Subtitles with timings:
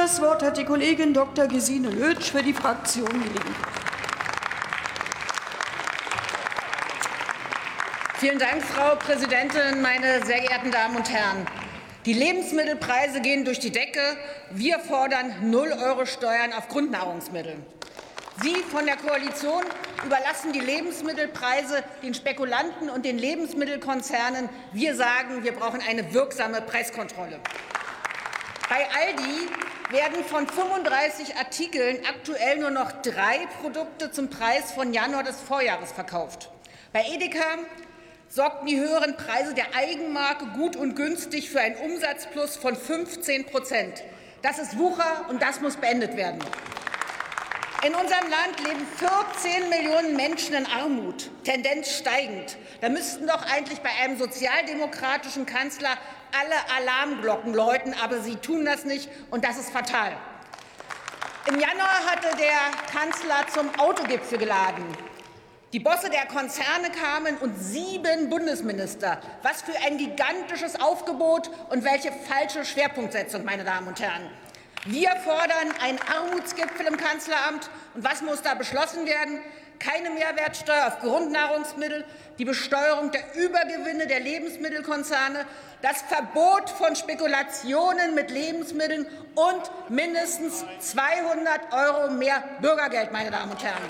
[0.00, 1.48] Das Wort hat die Kollegin Dr.
[1.48, 3.42] Gesine Lötsch für die Fraktion Die Linke.
[8.18, 11.44] Vielen Dank, Frau Präsidentin, meine sehr geehrten Damen und Herren.
[12.06, 14.16] Die Lebensmittelpreise gehen durch die Decke.
[14.52, 17.56] Wir fordern 0 Euro Steuern auf Grundnahrungsmittel.
[18.40, 19.64] Sie von der Koalition
[20.06, 24.48] überlassen die Lebensmittelpreise den Spekulanten und den Lebensmittelkonzernen.
[24.72, 27.40] Wir sagen, wir brauchen eine wirksame Preiskontrolle.
[28.68, 29.48] Bei Aldi
[29.90, 35.92] werden von 35 Artikeln aktuell nur noch drei Produkte zum Preis von Januar des Vorjahres
[35.92, 36.50] verkauft.
[36.92, 37.58] Bei Edeka
[38.28, 44.04] sorgten die höheren Preise der Eigenmarke gut und günstig für einen Umsatzplus von 15 Prozent.
[44.42, 46.38] Das ist Wucher, und das muss beendet werden.
[47.86, 52.56] In unserem Land leben 14 Millionen Menschen in Armut, Tendenz steigend.
[52.80, 55.96] Da müssten doch eigentlich bei einem sozialdemokratischen Kanzler
[56.36, 60.10] alle Alarmglocken läuten, aber sie tun das nicht, und das ist fatal.
[61.46, 62.58] Im Januar hatte der
[62.92, 64.84] Kanzler zum Autogipfel geladen.
[65.72, 69.20] Die Bosse der Konzerne kamen und sieben Bundesminister.
[69.42, 74.28] Was für ein gigantisches Aufgebot und welche falsche Schwerpunktsetzung, meine Damen und Herren.
[74.84, 77.68] Wir fordern einen Armutsgipfel im Kanzleramt.
[77.94, 79.40] Und was muss da beschlossen werden?
[79.78, 82.04] Keine Mehrwertsteuer auf Grundnahrungsmittel,
[82.38, 85.46] die Besteuerung der Übergewinne der Lebensmittelkonzerne,
[85.82, 93.62] das Verbot von Spekulationen mit Lebensmitteln und mindestens 200 Euro mehr Bürgergeld, meine Damen und
[93.62, 93.82] Herren.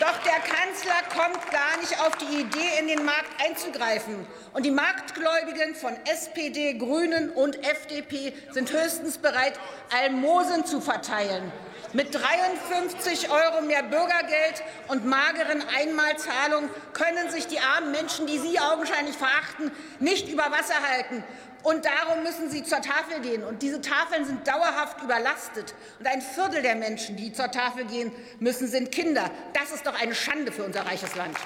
[0.00, 4.28] Doch der Kanzler kommt gar nicht auf die Idee, in den Markt einzugreifen.
[4.52, 9.54] Und die Marktgläubigen von SPD, Grünen und FDP sind höchstens bereit,
[9.90, 11.50] Almosen zu verteilen.
[11.94, 18.60] Mit 53 Euro mehr Bürgergeld und mageren Einmalzahlungen können sich die armen Menschen, die Sie
[18.60, 21.24] augenscheinlich verachten, nicht über Wasser halten.
[21.68, 23.44] Und darum müssen sie zur Tafel gehen.
[23.44, 25.74] Und diese Tafeln sind dauerhaft überlastet.
[25.98, 28.10] Und ein Viertel der Menschen, die zur Tafel gehen
[28.40, 29.30] müssen, sind Kinder.
[29.52, 31.36] Das ist doch eine Schande für unser reiches Land.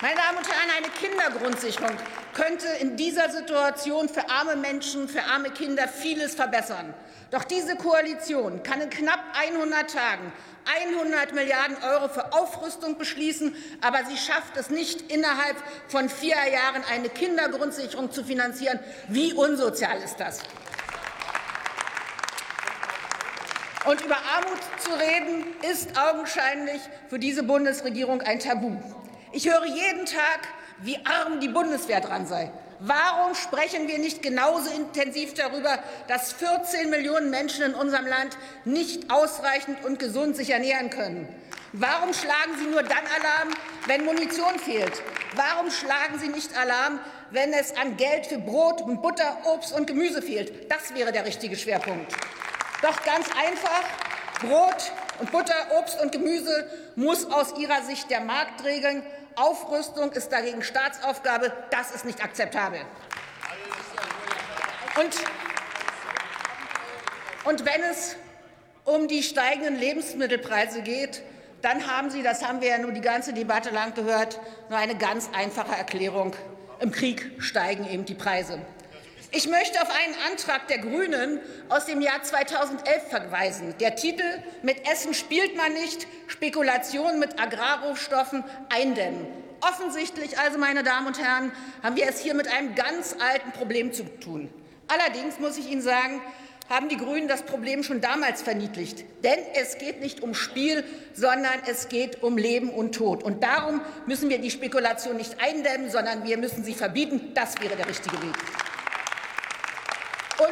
[0.00, 1.94] Meine Damen und Herren, eine Kindergrundsicherung
[2.34, 6.94] könnte in dieser Situation für arme Menschen, für arme Kinder vieles verbessern.
[7.30, 10.32] Doch diese Koalition kann in knapp 100 Tagen
[10.64, 15.56] 100 Milliarden Euro für Aufrüstung beschließen, aber sie schafft es nicht, innerhalb
[15.88, 18.78] von vier Jahren eine Kindergrundsicherung zu finanzieren.
[19.08, 20.40] Wie unsozial ist das?
[23.84, 28.76] Und über Armut zu reden, ist augenscheinlich für diese Bundesregierung ein Tabu.
[29.32, 30.46] Ich höre jeden Tag,
[30.80, 32.50] wie arm die Bundeswehr dran sei.
[32.80, 35.78] Warum sprechen wir nicht genauso intensiv darüber,
[36.08, 41.28] dass 14 Millionen Menschen in unserem Land nicht ausreichend und gesund sich ernähren können?
[41.74, 43.54] Warum schlagen Sie nur dann Alarm,
[43.86, 45.00] wenn Munition fehlt?
[45.36, 46.98] Warum schlagen Sie nicht Alarm,
[47.30, 50.70] wenn es an Geld für Brot und Butter, Obst und Gemüse fehlt?
[50.70, 52.12] Das wäre der richtige Schwerpunkt.
[52.82, 53.84] Doch ganz einfach,
[54.42, 59.02] Brot und Butter, Obst und Gemüse muss aus Ihrer Sicht der Markt regeln.
[59.36, 61.52] Aufrüstung ist dagegen Staatsaufgabe.
[61.70, 62.80] Das ist nicht akzeptabel.
[65.00, 65.16] Und,
[67.44, 68.16] und wenn es
[68.84, 71.22] um die steigenden Lebensmittelpreise geht,
[71.62, 74.96] dann haben Sie, das haben wir ja nur die ganze Debatte lang gehört, nur eine
[74.96, 76.34] ganz einfache Erklärung.
[76.80, 78.60] Im Krieg steigen eben die Preise.
[79.34, 83.74] Ich möchte auf einen Antrag der Grünen aus dem Jahr 2011 verweisen.
[83.80, 84.24] Der Titel
[84.62, 89.26] Mit Essen spielt man nicht, Spekulation mit Agrarrohstoffen eindämmen.
[89.62, 91.50] Offensichtlich also, meine Damen und Herren,
[91.82, 94.50] haben wir es hier mit einem ganz alten Problem zu tun.
[94.88, 96.20] Allerdings muss ich Ihnen sagen,
[96.68, 99.04] haben die Grünen das Problem schon damals verniedlicht.
[99.24, 100.84] Denn es geht nicht um Spiel,
[101.14, 103.22] sondern es geht um Leben und Tod.
[103.22, 107.32] Und darum müssen wir die Spekulation nicht eindämmen, sondern wir müssen sie verbieten.
[107.32, 108.34] Das wäre der richtige Weg.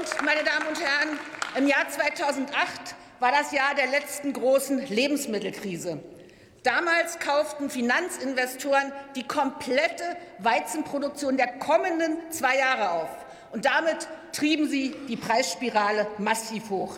[0.00, 1.18] Und, meine Damen und Herren,
[1.56, 6.02] im Jahr 2008 war das Jahr der letzten großen Lebensmittelkrise.
[6.62, 10.04] Damals kauften Finanzinvestoren die komplette
[10.38, 13.10] Weizenproduktion der kommenden zwei Jahre auf.
[13.52, 16.96] Und damit trieben sie die Preisspirale massiv hoch.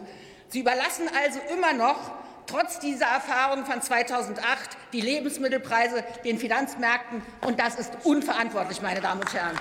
[0.51, 1.99] Sie überlassen also immer noch,
[2.47, 7.21] trotz dieser Erfahrung von 2008, die Lebensmittelpreise den Finanzmärkten.
[7.41, 9.59] Und das ist unverantwortlich, meine Damen und Herren.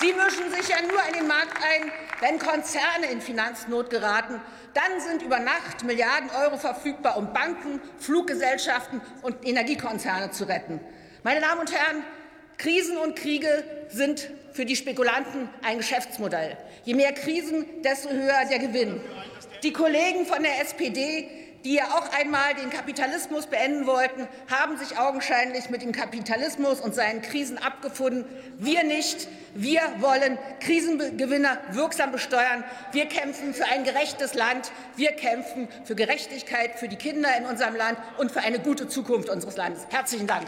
[0.00, 4.40] Sie mischen sich ja nur in den Markt ein, wenn Konzerne in Finanznot geraten.
[4.74, 10.80] Dann sind über Nacht Milliarden Euro verfügbar, um Banken, Fluggesellschaften und Energiekonzerne zu retten.
[11.22, 12.04] Meine Damen und Herren,
[12.56, 16.56] Krisen und Kriege sind für die Spekulanten ein Geschäftsmodell.
[16.84, 19.00] Je mehr Krisen, desto höher der Gewinn.
[19.62, 21.28] Die Kollegen von der SPD
[21.64, 26.94] die ja auch einmal den Kapitalismus beenden wollten, haben sich augenscheinlich mit dem Kapitalismus und
[26.94, 28.24] seinen Krisen abgefunden.
[28.58, 29.28] Wir nicht.
[29.54, 32.64] Wir wollen Krisengewinner wirksam besteuern.
[32.92, 34.70] Wir kämpfen für ein gerechtes Land.
[34.96, 39.28] Wir kämpfen für Gerechtigkeit für die Kinder in unserem Land und für eine gute Zukunft
[39.28, 39.86] unseres Landes.
[39.90, 40.46] Herzlichen Dank.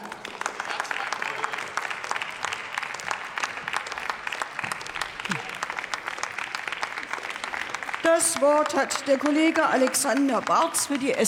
[8.23, 11.23] Das Wort hat der Kollege Alexander Barz für die SPD.